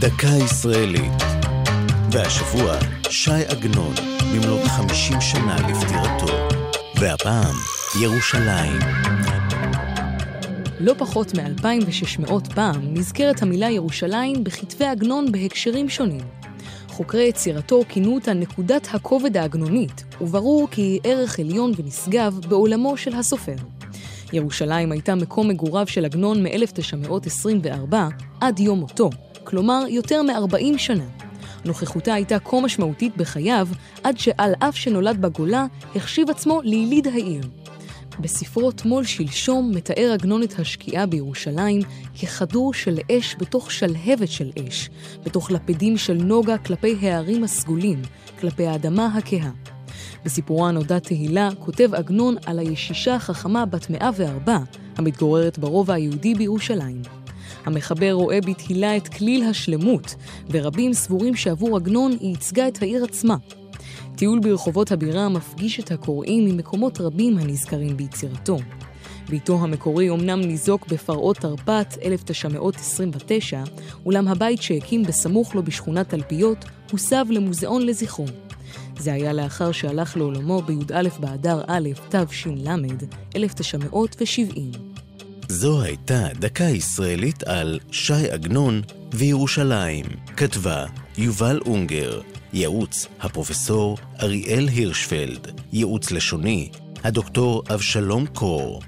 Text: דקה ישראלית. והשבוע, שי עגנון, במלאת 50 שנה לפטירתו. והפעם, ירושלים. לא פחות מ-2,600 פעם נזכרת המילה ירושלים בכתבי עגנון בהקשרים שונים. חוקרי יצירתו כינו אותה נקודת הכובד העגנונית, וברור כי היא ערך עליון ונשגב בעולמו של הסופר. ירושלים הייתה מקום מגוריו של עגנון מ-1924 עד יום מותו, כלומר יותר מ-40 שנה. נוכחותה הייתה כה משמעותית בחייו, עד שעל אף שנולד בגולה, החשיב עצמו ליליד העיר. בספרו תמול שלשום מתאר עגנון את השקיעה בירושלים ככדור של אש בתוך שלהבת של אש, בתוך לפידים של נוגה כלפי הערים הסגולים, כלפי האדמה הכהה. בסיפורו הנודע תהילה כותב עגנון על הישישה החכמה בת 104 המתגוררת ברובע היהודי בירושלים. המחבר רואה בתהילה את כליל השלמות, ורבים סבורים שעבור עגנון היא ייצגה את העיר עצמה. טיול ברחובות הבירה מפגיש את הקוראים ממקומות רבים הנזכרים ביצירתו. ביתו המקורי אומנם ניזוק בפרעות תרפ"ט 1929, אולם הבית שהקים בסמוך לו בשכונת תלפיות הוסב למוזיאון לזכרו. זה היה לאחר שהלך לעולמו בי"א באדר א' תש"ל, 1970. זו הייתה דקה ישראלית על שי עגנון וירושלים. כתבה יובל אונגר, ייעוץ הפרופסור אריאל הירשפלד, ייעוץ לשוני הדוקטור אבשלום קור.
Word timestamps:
דקה 0.00 0.28
ישראלית. 0.44 1.22
והשבוע, 2.12 2.76
שי 3.10 3.30
עגנון, 3.48 3.94
במלאת 4.32 4.66
50 4.66 5.20
שנה 5.20 5.56
לפטירתו. 5.56 6.26
והפעם, 7.00 7.54
ירושלים. 8.02 8.78
לא 10.80 10.94
פחות 10.98 11.34
מ-2,600 11.34 12.54
פעם 12.54 12.94
נזכרת 12.94 13.42
המילה 13.42 13.70
ירושלים 13.70 14.44
בכתבי 14.44 14.84
עגנון 14.84 15.32
בהקשרים 15.32 15.88
שונים. 15.88 16.24
חוקרי 16.88 17.24
יצירתו 17.24 17.82
כינו 17.88 18.14
אותה 18.14 18.32
נקודת 18.32 18.88
הכובד 18.92 19.36
העגנונית, 19.36 20.04
וברור 20.20 20.68
כי 20.70 20.82
היא 20.82 21.00
ערך 21.04 21.38
עליון 21.38 21.72
ונשגב 21.76 22.40
בעולמו 22.48 22.96
של 22.96 23.14
הסופר. 23.14 23.56
ירושלים 24.32 24.92
הייתה 24.92 25.14
מקום 25.14 25.48
מגוריו 25.48 25.86
של 25.86 26.04
עגנון 26.04 26.42
מ-1924 26.42 27.94
עד 28.40 28.60
יום 28.60 28.78
מותו, 28.78 29.10
כלומר 29.44 29.84
יותר 29.88 30.22
מ-40 30.22 30.78
שנה. 30.78 31.04
נוכחותה 31.64 32.14
הייתה 32.14 32.38
כה 32.38 32.60
משמעותית 32.60 33.16
בחייו, 33.16 33.68
עד 34.04 34.18
שעל 34.18 34.52
אף 34.58 34.76
שנולד 34.76 35.20
בגולה, 35.20 35.66
החשיב 35.96 36.30
עצמו 36.30 36.60
ליליד 36.62 37.06
העיר. 37.06 37.42
בספרו 38.20 38.72
תמול 38.72 39.04
שלשום 39.04 39.72
מתאר 39.74 40.10
עגנון 40.14 40.42
את 40.42 40.58
השקיעה 40.58 41.06
בירושלים 41.06 41.80
ככדור 42.22 42.74
של 42.74 42.98
אש 43.12 43.36
בתוך 43.38 43.72
שלהבת 43.72 44.28
של 44.28 44.50
אש, 44.58 44.90
בתוך 45.24 45.50
לפידים 45.50 45.96
של 45.96 46.14
נוגה 46.14 46.58
כלפי 46.58 46.96
הערים 47.00 47.44
הסגולים, 47.44 48.02
כלפי 48.40 48.66
האדמה 48.66 49.06
הכהה. 49.06 49.50
בסיפורו 50.24 50.66
הנודע 50.66 50.98
תהילה 50.98 51.48
כותב 51.58 51.94
עגנון 51.94 52.36
על 52.46 52.58
הישישה 52.58 53.14
החכמה 53.14 53.66
בת 53.66 53.90
104 53.90 54.58
המתגוררת 54.96 55.58
ברובע 55.58 55.94
היהודי 55.94 56.34
בירושלים. 56.34 57.27
המחבר 57.64 58.12
רואה 58.12 58.40
בתהילה 58.40 58.96
את 58.96 59.08
כליל 59.08 59.44
השלמות, 59.44 60.14
ורבים 60.50 60.92
סבורים 60.94 61.34
שעבור 61.34 61.76
עגנון 61.76 62.12
היא 62.20 62.30
ייצגה 62.30 62.68
את 62.68 62.82
העיר 62.82 63.04
עצמה. 63.04 63.36
טיול 64.16 64.40
ברחובות 64.40 64.92
הבירה 64.92 65.28
מפגיש 65.28 65.80
את 65.80 65.92
הקוראים 65.92 66.44
ממקומות 66.44 67.00
רבים 67.00 67.38
הנזכרים 67.38 67.96
ביצירתו. 67.96 68.58
ביתו 69.28 69.58
המקורי 69.62 70.08
אומנם 70.08 70.40
ניזוק 70.40 70.86
בפרעות 70.86 71.36
תרפ"ט 71.36 71.98
1929, 72.04 73.62
אולם 74.06 74.28
הבית 74.28 74.62
שהקים 74.62 75.02
בסמוך 75.02 75.54
לו 75.54 75.62
בשכונת 75.62 76.08
תלפיות 76.08 76.64
הוסב 76.92 77.24
למוזיאון 77.30 77.86
לזכרו. 77.86 78.26
זה 78.98 79.12
היה 79.12 79.32
לאחר 79.32 79.72
שהלך 79.72 80.16
לעולמו 80.16 80.62
בי"א 80.62 81.08
באדר 81.20 81.62
א' 81.66 81.88
תש"ל, 82.08 82.68
1970. 83.36 84.97
זו 85.50 85.82
הייתה 85.82 86.28
דקה 86.34 86.64
ישראלית 86.64 87.42
על 87.42 87.78
שי 87.90 88.30
עגנון 88.30 88.82
וירושלים. 89.12 90.04
כתבה 90.36 90.86
יובל 91.18 91.60
אונגר, 91.66 92.20
ייעוץ 92.52 93.06
הפרופסור 93.20 93.98
אריאל 94.22 94.68
הירשפלד, 94.68 95.60
ייעוץ 95.72 96.10
לשוני 96.10 96.70
הדוקטור 97.04 97.62
אבשלום 97.74 98.26
קור. 98.26 98.82